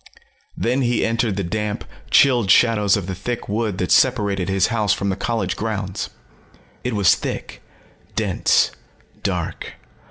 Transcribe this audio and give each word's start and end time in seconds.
Then 0.57 0.81
he 0.81 1.05
entered 1.05 1.35
the 1.35 1.43
damp, 1.43 1.85
chilled 2.09 2.49
shadows 2.49 2.97
of 2.97 3.05
the 3.05 3.13
thick 3.13 3.47
wood 3.47 3.77
that 3.77 3.91
separated 3.91 4.49
his 4.49 4.69
house 4.73 4.93
from 4.93 5.09
the 5.09 5.15
college 5.15 5.55
grounds. 5.55 6.09
It 6.83 6.93
was 6.95 7.13
thick, 7.13 7.61
dense, 8.15 8.71
dark. 9.21 9.73